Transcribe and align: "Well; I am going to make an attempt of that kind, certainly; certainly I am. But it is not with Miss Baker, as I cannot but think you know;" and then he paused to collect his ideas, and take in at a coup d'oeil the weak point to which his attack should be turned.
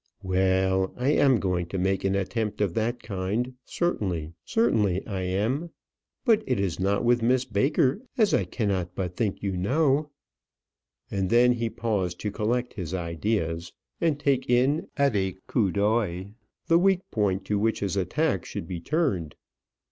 "Well; 0.23 0.95
I 0.97 1.09
am 1.09 1.39
going 1.39 1.67
to 1.67 1.77
make 1.77 2.03
an 2.03 2.15
attempt 2.15 2.59
of 2.59 2.73
that 2.73 3.03
kind, 3.03 3.53
certainly; 3.65 4.33
certainly 4.43 5.05
I 5.05 5.21
am. 5.21 5.69
But 6.25 6.41
it 6.47 6.59
is 6.59 6.79
not 6.79 7.05
with 7.05 7.21
Miss 7.21 7.45
Baker, 7.45 8.01
as 8.17 8.33
I 8.33 8.45
cannot 8.45 8.95
but 8.95 9.15
think 9.15 9.43
you 9.43 9.55
know;" 9.55 10.09
and 11.11 11.29
then 11.29 11.51
he 11.53 11.69
paused 11.69 12.19
to 12.21 12.31
collect 12.31 12.73
his 12.73 12.95
ideas, 12.95 13.73
and 13.99 14.19
take 14.19 14.49
in 14.49 14.87
at 14.97 15.15
a 15.15 15.35
coup 15.45 15.71
d'oeil 15.71 16.31
the 16.65 16.79
weak 16.79 17.01
point 17.11 17.45
to 17.45 17.59
which 17.59 17.81
his 17.81 17.95
attack 17.95 18.43
should 18.43 18.67
be 18.67 18.79
turned. 18.79 19.35